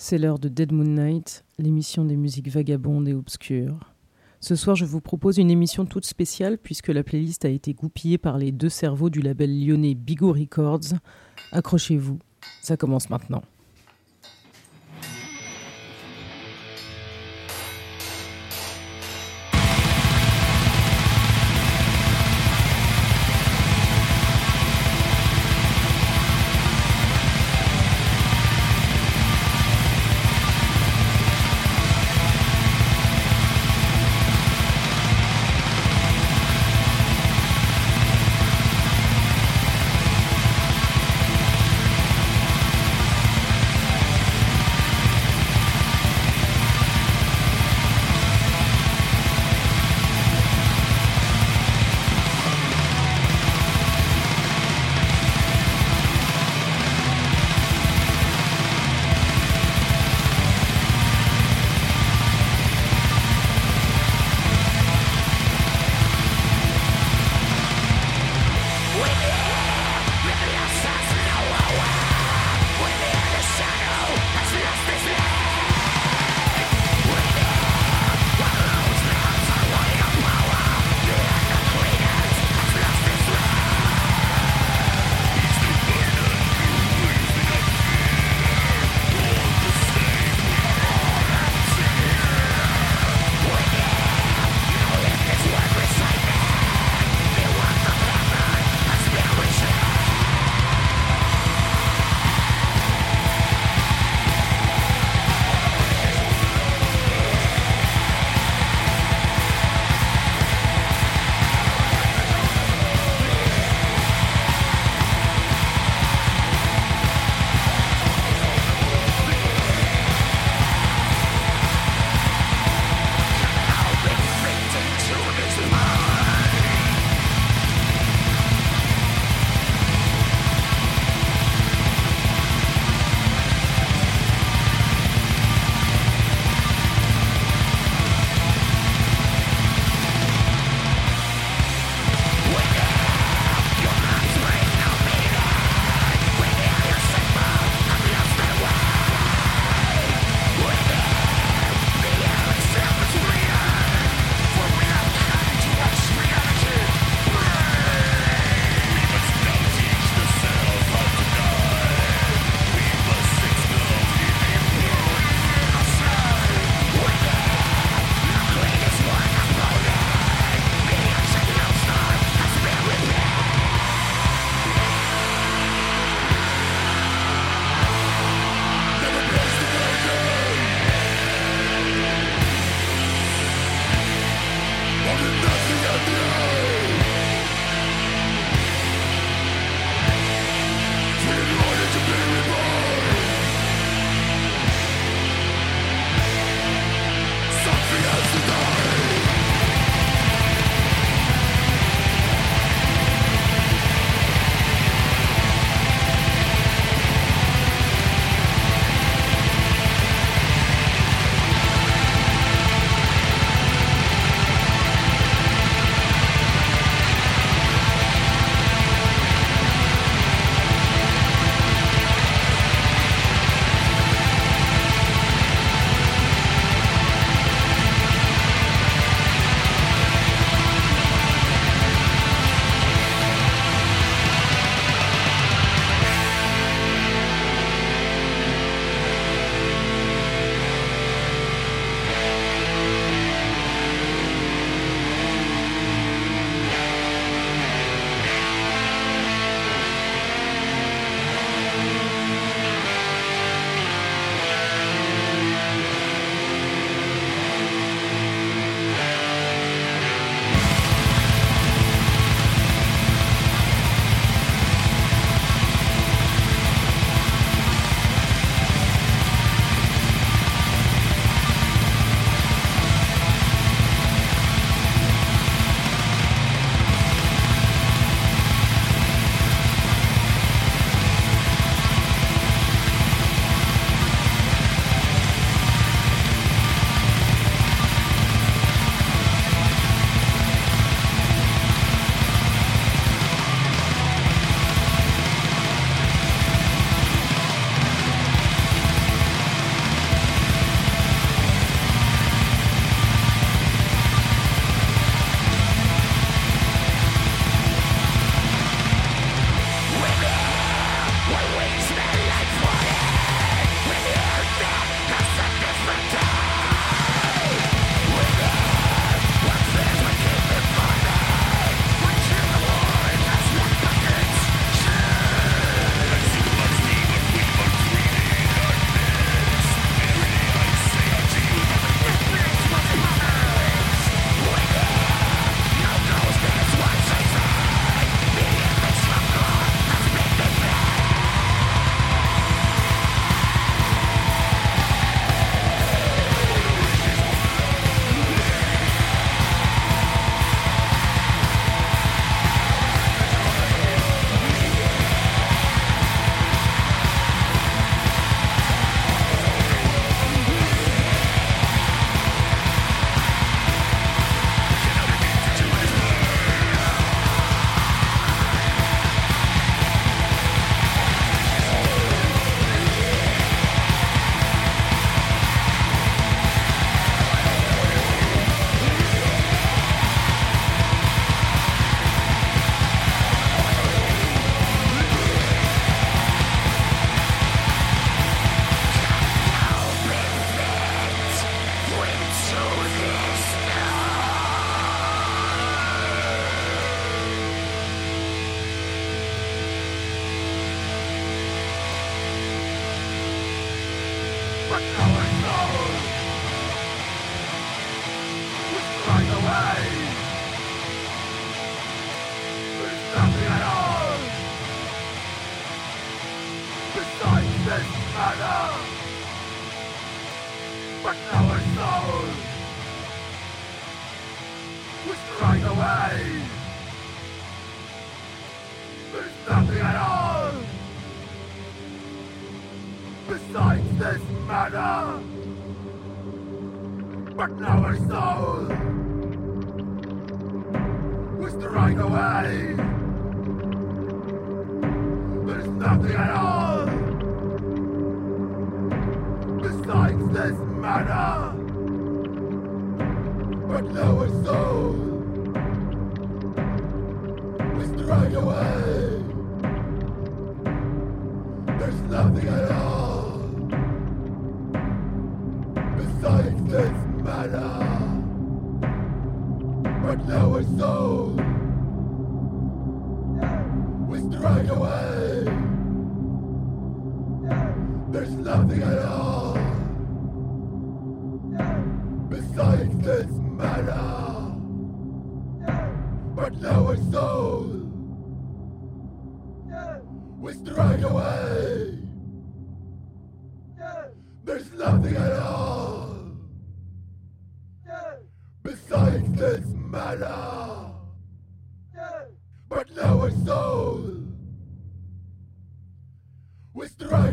C'est 0.00 0.16
l'heure 0.16 0.38
de 0.38 0.48
Dead 0.48 0.70
Moon 0.70 0.84
Night, 0.84 1.44
l'émission 1.58 2.04
des 2.04 2.14
musiques 2.14 2.50
vagabondes 2.50 3.08
et 3.08 3.14
obscures. 3.14 3.80
Ce 4.38 4.54
soir, 4.54 4.76
je 4.76 4.84
vous 4.84 5.00
propose 5.00 5.38
une 5.38 5.50
émission 5.50 5.86
toute 5.86 6.06
spéciale 6.06 6.56
puisque 6.56 6.86
la 6.86 7.02
playlist 7.02 7.44
a 7.44 7.48
été 7.48 7.74
goupillée 7.74 8.16
par 8.16 8.38
les 8.38 8.52
deux 8.52 8.68
cerveaux 8.68 9.10
du 9.10 9.20
label 9.20 9.50
lyonnais 9.60 9.96
Bigot 9.96 10.34
Records. 10.34 10.94
Accrochez-vous, 11.50 12.20
ça 12.62 12.76
commence 12.76 13.10
maintenant. 13.10 13.42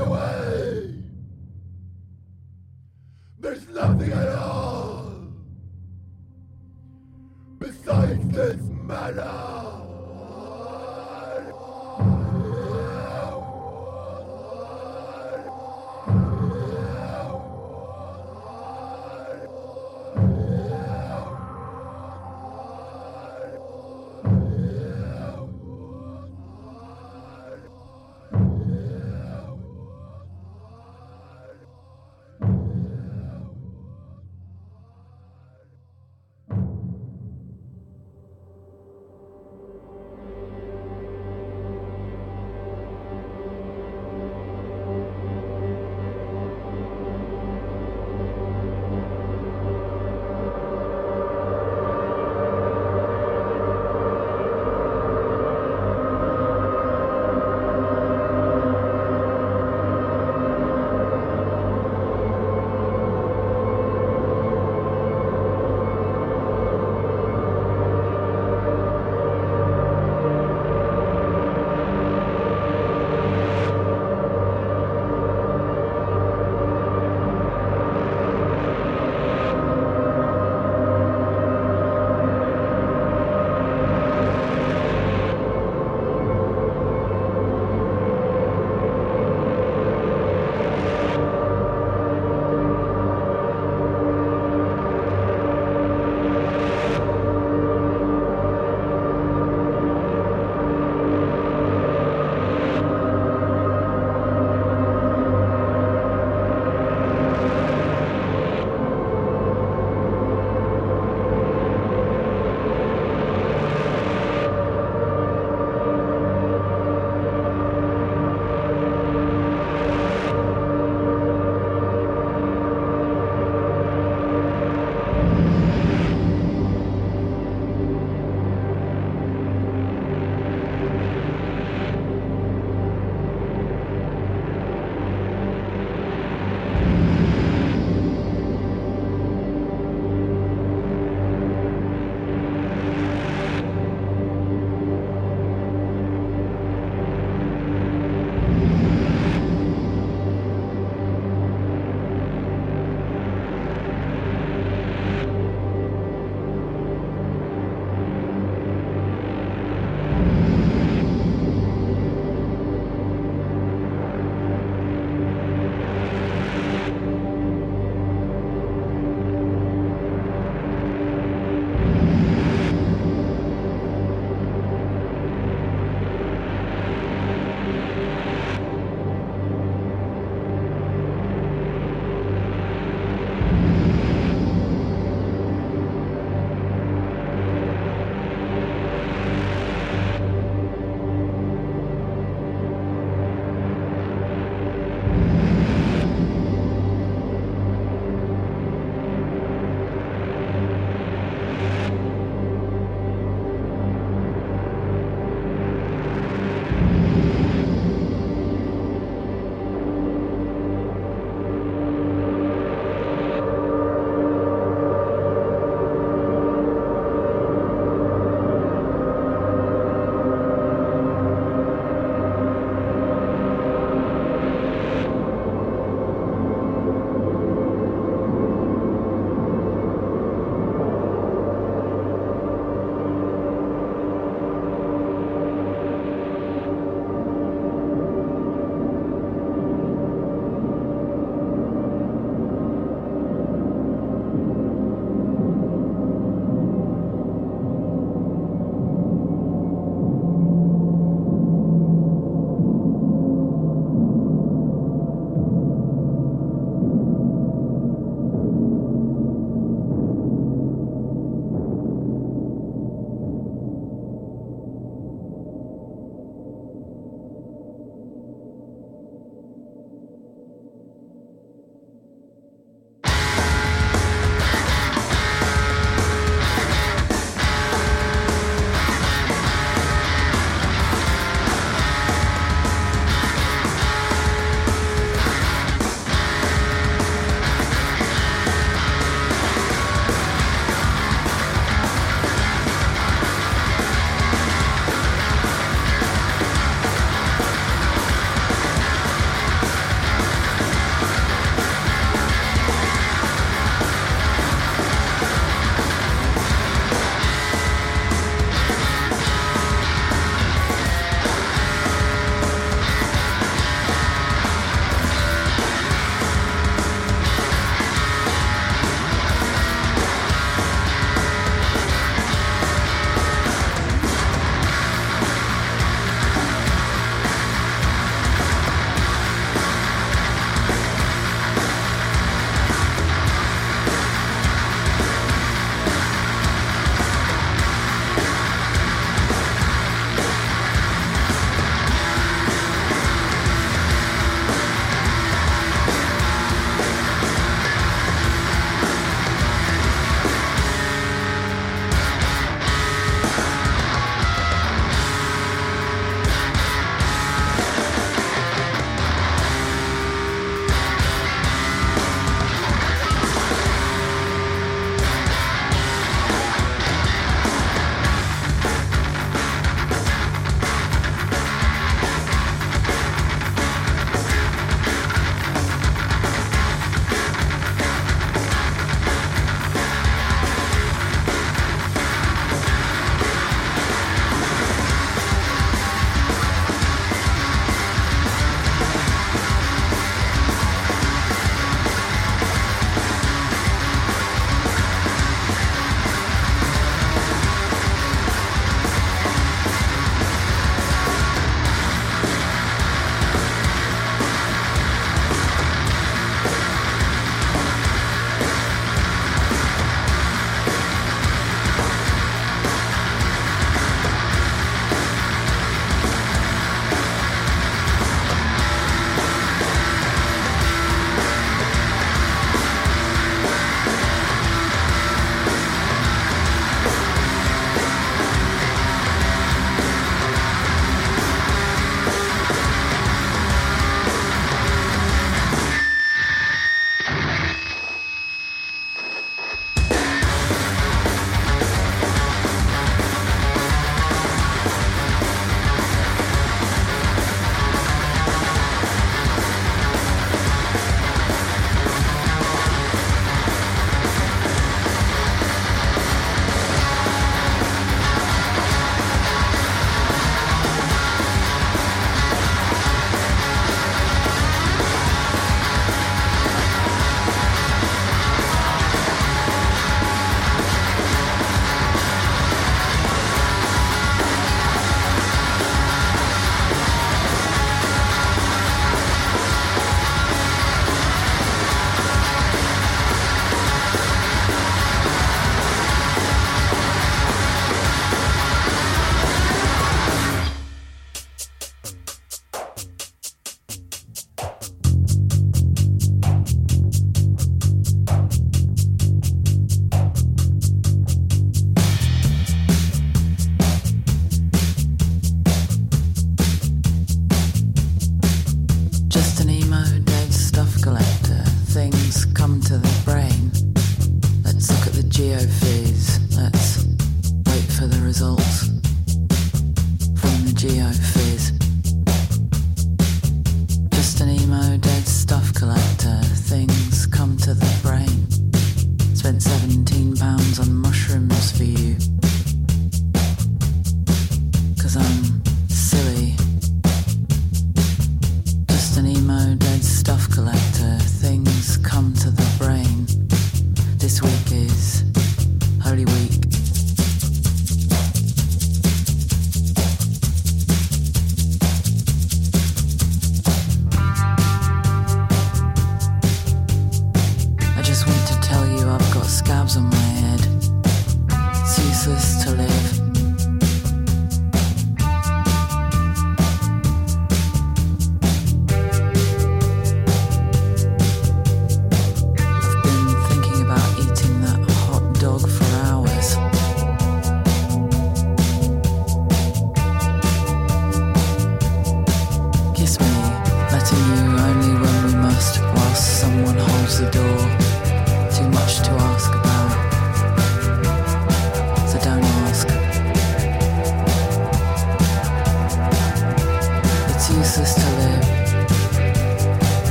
away! 0.00 0.89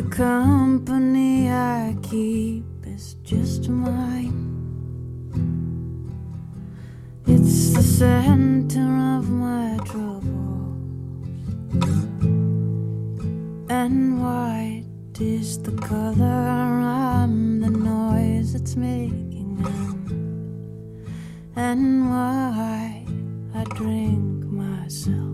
The 0.00 0.08
company 0.08 1.50
I 1.50 1.94
keep 2.00 2.64
is 2.86 3.16
just 3.22 3.68
mine. 3.68 4.32
It's 7.26 7.74
the 7.74 7.82
center 7.82 8.88
of 9.18 9.28
my 9.28 9.76
troubles, 9.84 10.78
and 13.68 14.22
white 14.22 14.86
is 15.20 15.58
the 15.60 15.72
color. 15.72 16.24
I'm 16.24 17.60
the 17.60 17.68
noise 17.68 18.54
it's 18.54 18.76
making, 18.76 19.62
and 21.56 22.08
why 22.08 23.04
I 23.54 23.64
drink 23.74 24.44
myself 24.44 25.29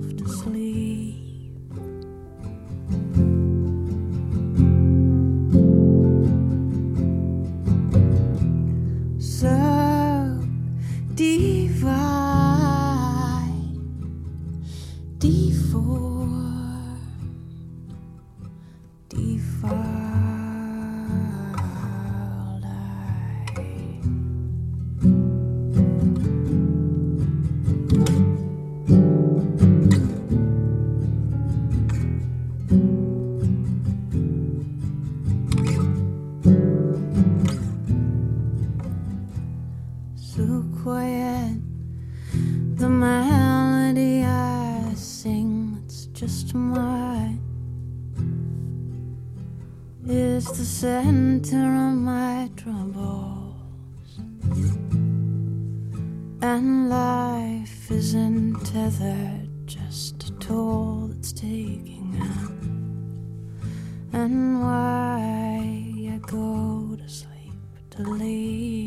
why 64.28 66.12
I 66.14 66.18
go 66.18 66.96
to 66.96 67.08
sleep 67.08 67.54
to 67.90 68.02
leave. 68.02 68.85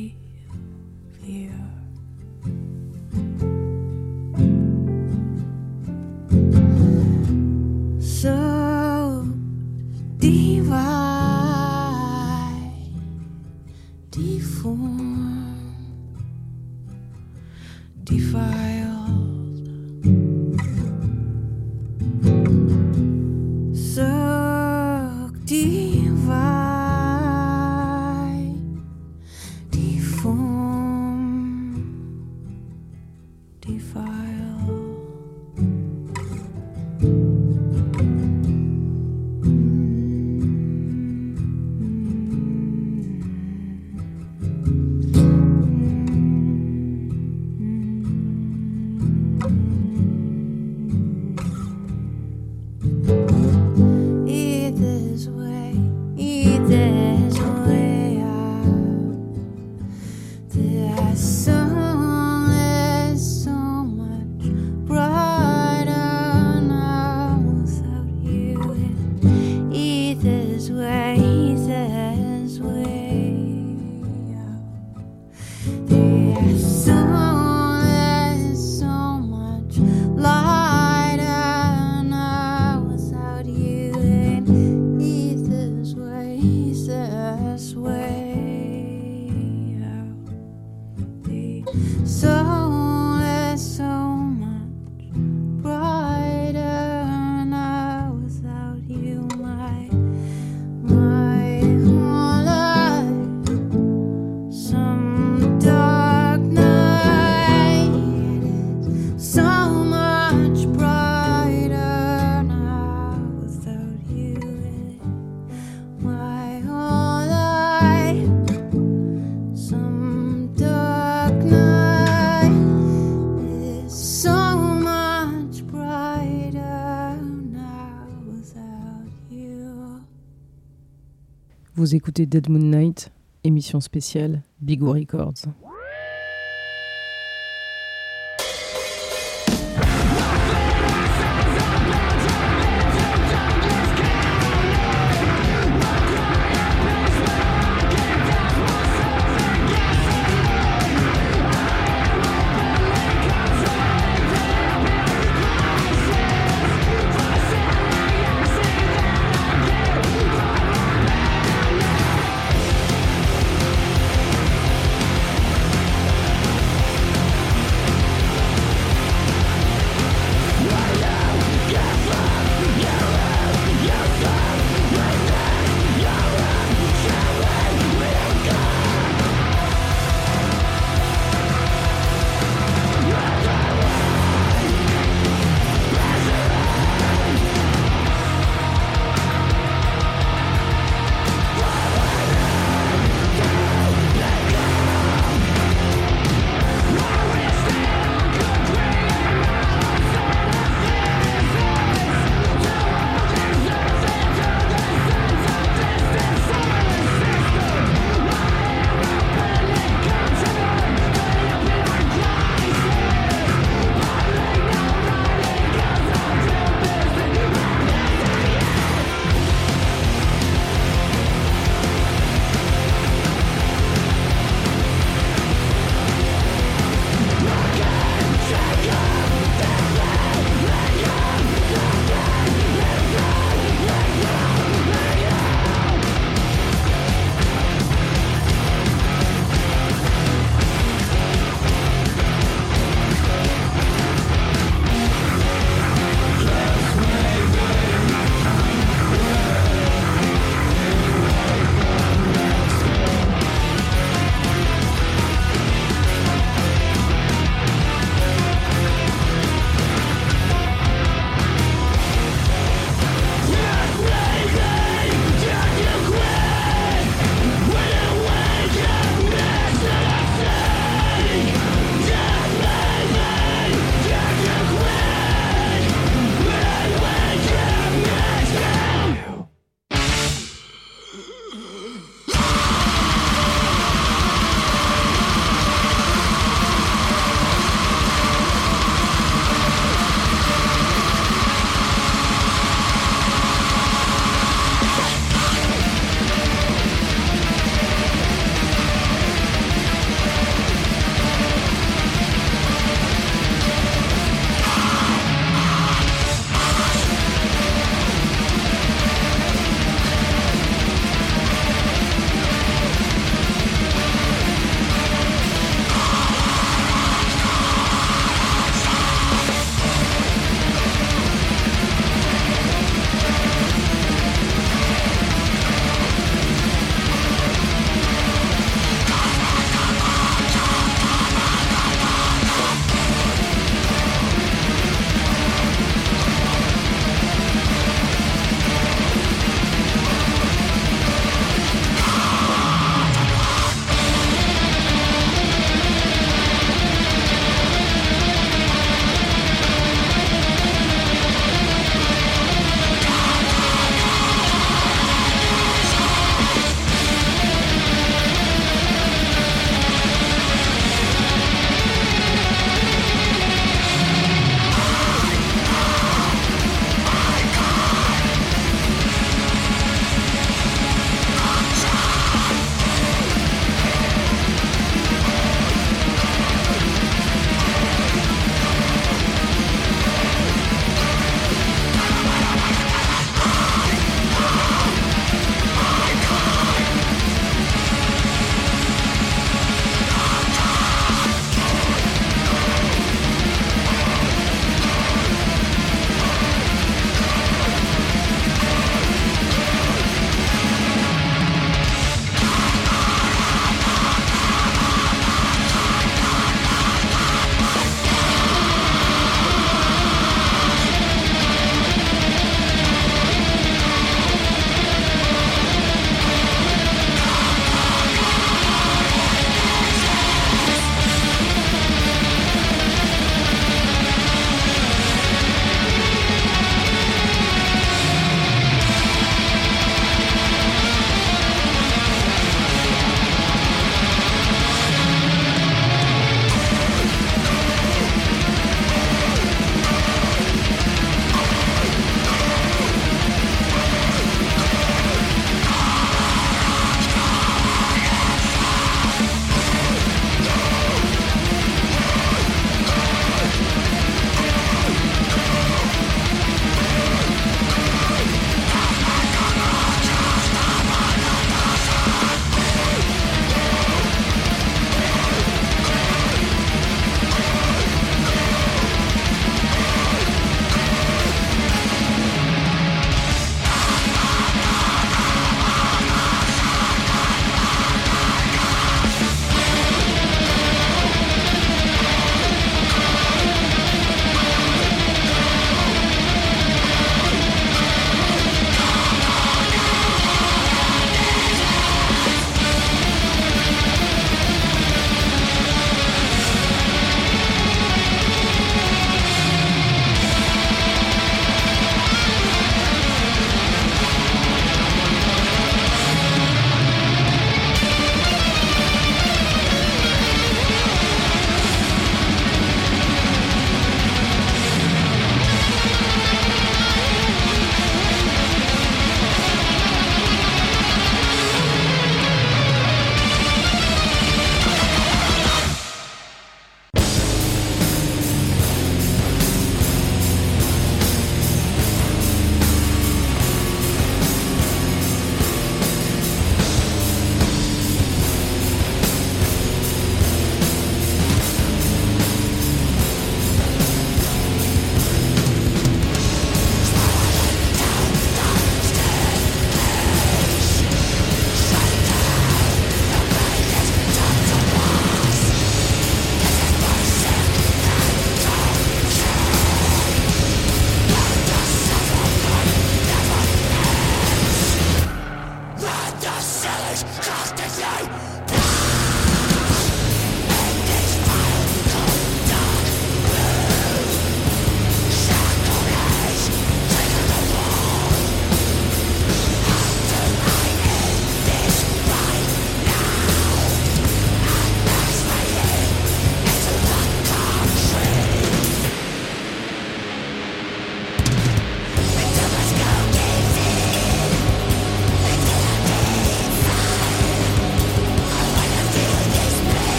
Vous 131.79 131.95
écoutez 131.95 132.25
Dead 132.25 132.49
Moon 132.49 132.59
Night, 132.59 133.09
émission 133.45 133.79
spéciale 133.79 134.41
Bigou 134.59 134.91
Records. 134.91 135.45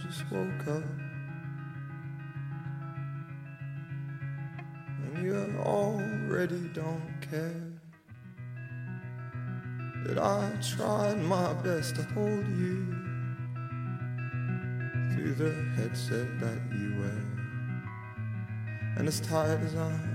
just 0.00 0.30
woke 0.30 0.66
up. 0.68 0.84
And 5.04 5.22
you 5.22 5.34
already 5.58 6.68
don't 6.72 7.20
care 7.20 7.72
that 10.04 10.18
I 10.18 10.52
tried 10.76 11.20
my 11.22 11.52
best 11.54 11.96
to 11.96 12.02
hold 12.14 12.46
you 12.48 12.86
through 15.12 15.34
the 15.34 15.54
headset 15.76 16.40
that 16.40 16.60
you 16.72 16.96
wear. 16.98 17.22
And 18.96 19.08
as 19.08 19.20
tired 19.20 19.62
as 19.62 19.74
I 19.74 19.92
am. 19.92 20.11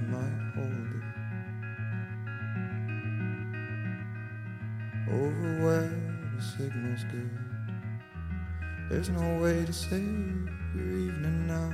There's 8.89 9.09
no 9.09 9.41
way 9.43 9.65
to 9.65 9.73
save 9.73 10.49
your 10.73 10.97
evening 10.97 11.45
now. 11.45 11.69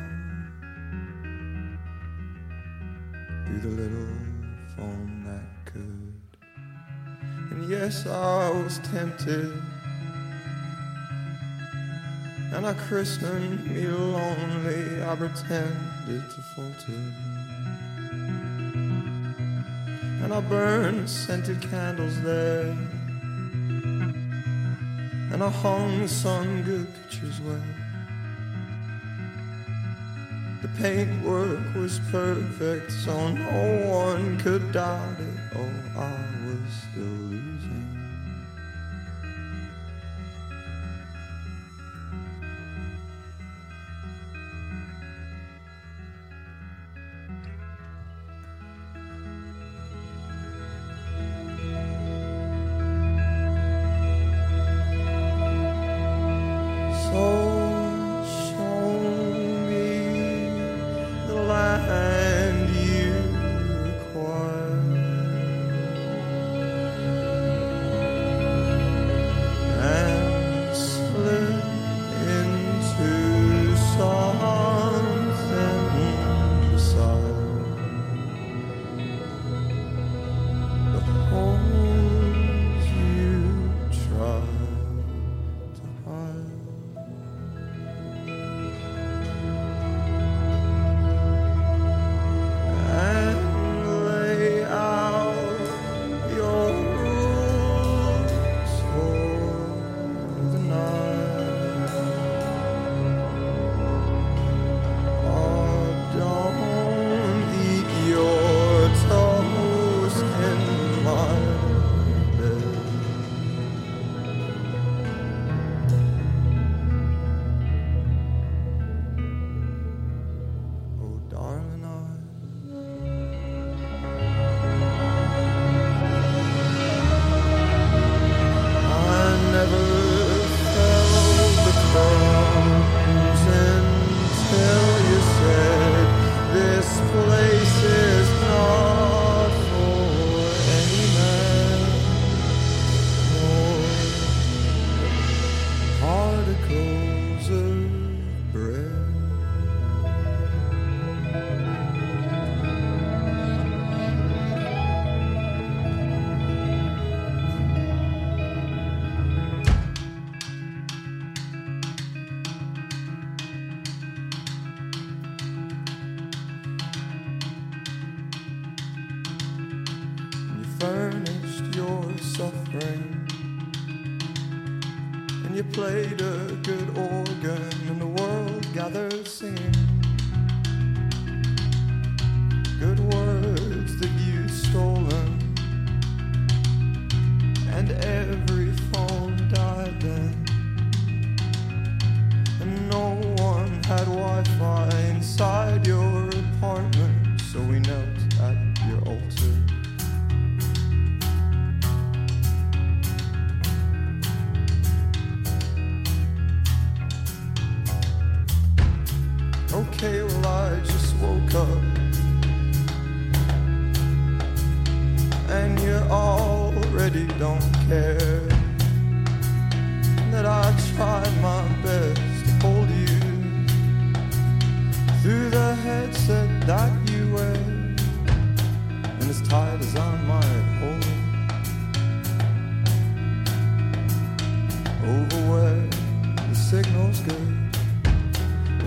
Through 3.46 3.60
the 3.60 3.82
little 3.82 4.18
phone 4.76 5.24
that 5.24 5.72
could. 5.72 6.14
And 7.52 7.70
yes, 7.70 8.08
I 8.08 8.50
was 8.50 8.80
tempted. 8.80 9.54
And 12.52 12.66
I 12.66 12.74
christened 12.74 13.64
me 13.70 13.86
lonely. 13.86 15.04
I 15.04 15.16
pretended 15.16 16.24
to 16.32 16.42
falter. 16.56 17.00
And 20.24 20.34
I 20.34 20.42
burned 20.42 21.08
scented 21.08 21.62
candles 21.62 22.20
there 22.24 22.76
and 25.34 25.44
I 25.44 25.50
hung 25.50 26.08
some 26.08 26.62
good 26.62 26.88
pictures 26.94 27.42
well. 27.42 27.60
The 30.62 30.68
paintwork 30.80 31.74
was 31.74 32.00
perfect, 32.12 32.92
so 32.92 33.30
no 33.30 33.88
one 33.90 34.40
could 34.40 34.72
doubt 34.72 35.20
it. 35.20 35.33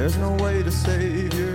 There's 0.07 0.19
no 0.19 0.35
way 0.35 0.63
to 0.63 0.71
save 0.71 1.35
you. 1.35 1.46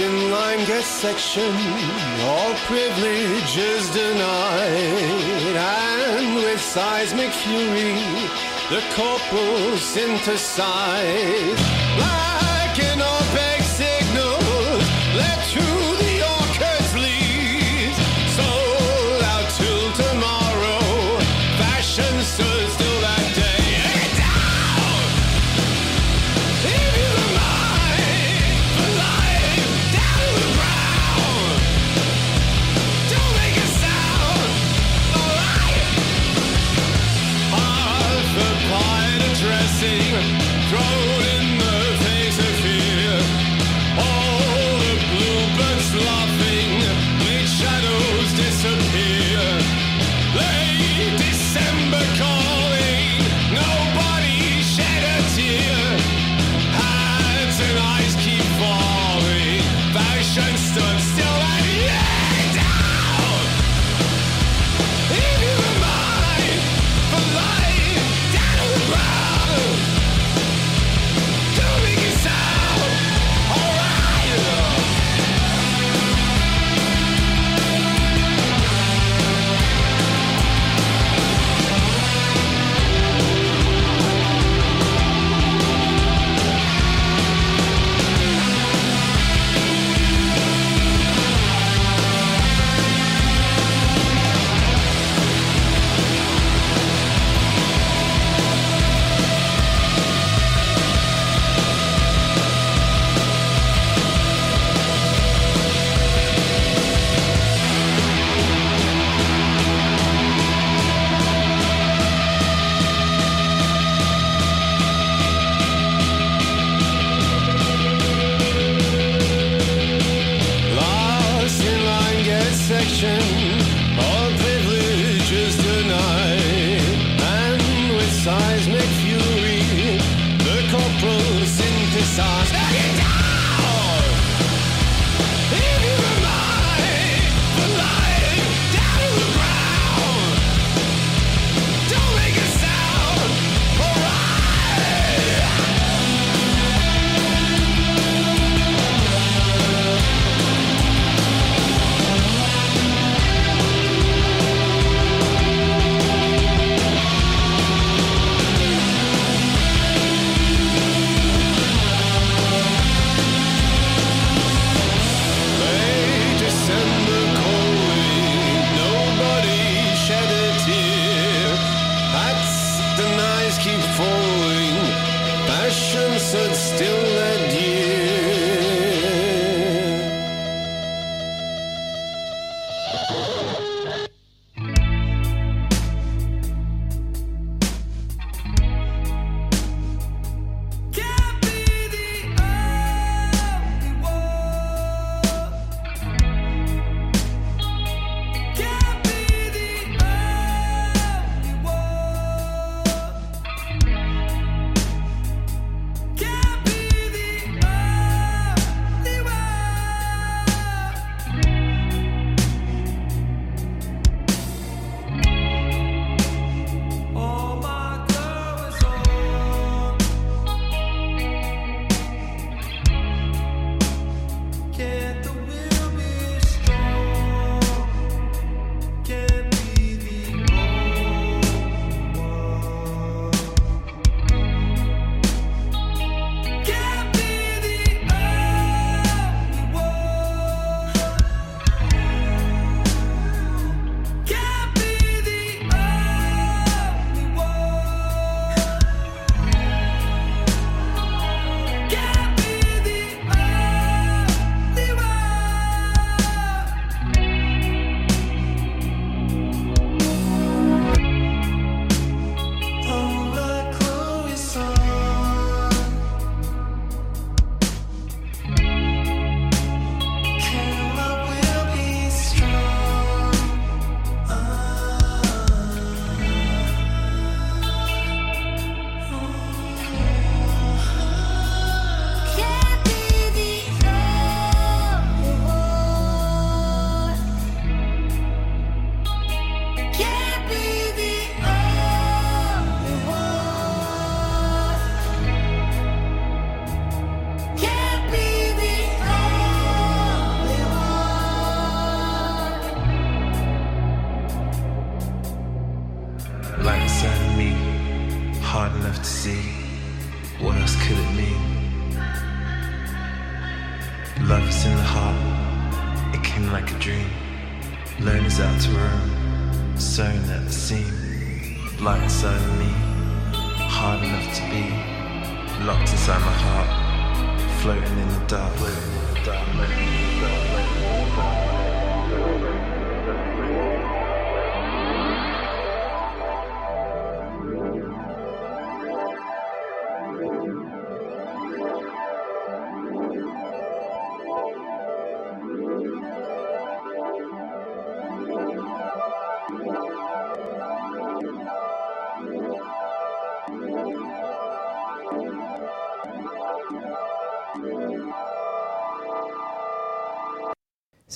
in 0.00 0.30
line 0.30 0.64
get 0.66 0.84
section, 0.84 1.52
all 2.22 2.54
privileges 2.66 3.90
denied. 3.90 5.56
And 5.56 6.36
with 6.36 6.60
seismic 6.60 7.32
fury, 7.32 7.94
the 8.70 8.82
corporals 8.94 9.82
synthesize. 9.82 11.58
Black 11.96 12.78
and 12.78 13.02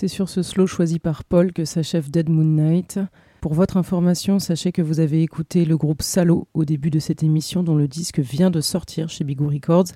C'est 0.02 0.08
sur 0.08 0.28
ce 0.28 0.42
slow 0.42 0.66
choisi 0.66 0.98
par 0.98 1.22
Paul 1.22 1.52
que 1.52 1.64
s'achève 1.64 2.10
Dead 2.10 2.28
Moon 2.28 2.42
Night. 2.42 2.98
Pour 3.40 3.54
votre 3.54 3.76
information, 3.76 4.40
sachez 4.40 4.72
que 4.72 4.82
vous 4.82 4.98
avez 4.98 5.22
écouté 5.22 5.64
le 5.64 5.76
groupe 5.76 6.02
Salo 6.02 6.48
au 6.54 6.64
début 6.64 6.90
de 6.90 6.98
cette 6.98 7.22
émission 7.22 7.62
dont 7.62 7.76
le 7.76 7.86
disque 7.86 8.18
vient 8.18 8.50
de 8.50 8.60
sortir 8.60 9.08
chez 9.08 9.22
Bigou 9.22 9.46
Records, 9.46 9.92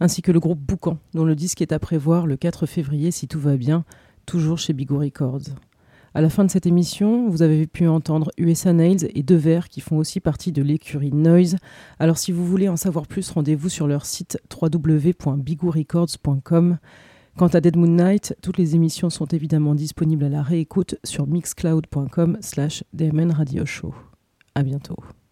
ainsi 0.00 0.22
que 0.22 0.32
le 0.32 0.40
groupe 0.40 0.58
Boucan 0.58 0.98
dont 1.12 1.24
le 1.24 1.36
disque 1.36 1.62
est 1.62 1.70
à 1.70 1.78
prévoir 1.78 2.26
le 2.26 2.36
4 2.36 2.66
février 2.66 3.12
si 3.12 3.28
tout 3.28 3.38
va 3.38 3.56
bien, 3.56 3.84
toujours 4.26 4.58
chez 4.58 4.72
Bigou 4.72 4.98
Records. 4.98 5.42
À 6.14 6.20
la 6.20 6.30
fin 6.30 6.44
de 6.44 6.50
cette 6.50 6.66
émission, 6.66 7.28
vous 7.28 7.42
avez 7.42 7.68
pu 7.68 7.86
entendre 7.86 8.32
USA 8.38 8.72
Nails 8.72 9.08
et 9.14 9.22
Devers 9.22 9.68
qui 9.68 9.80
font 9.80 9.98
aussi 9.98 10.18
partie 10.18 10.50
de 10.50 10.62
l'écurie 10.62 11.12
Noise. 11.12 11.58
Alors 12.00 12.18
si 12.18 12.32
vous 12.32 12.44
voulez 12.44 12.68
en 12.68 12.76
savoir 12.76 13.06
plus, 13.06 13.30
rendez-vous 13.30 13.68
sur 13.68 13.86
leur 13.86 14.04
site 14.04 14.36
www.bigourecords.com. 14.60 16.78
Quant 17.36 17.48
à 17.48 17.60
Dead 17.60 17.76
Moon 17.76 17.88
Night, 17.88 18.36
toutes 18.42 18.58
les 18.58 18.76
émissions 18.76 19.10
sont 19.10 19.26
évidemment 19.26 19.74
disponibles 19.74 20.24
à 20.24 20.28
la 20.28 20.42
réécoute 20.42 20.94
sur 21.02 21.26
mixcloud.com 21.26 22.38
slash 22.40 22.84
Radio 23.32 23.66
Show. 23.66 23.92
À 24.54 24.62
bientôt. 24.62 24.96